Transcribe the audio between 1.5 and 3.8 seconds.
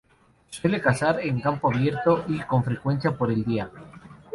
abierto, y con frecuencia por el día.